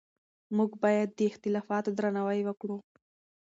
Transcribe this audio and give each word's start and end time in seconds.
موږ 0.55 0.71
باید 0.83 1.09
د 1.13 1.19
اختلافاتو 1.29 1.89
درناوی 1.97 2.41
وکړو. 2.45 2.77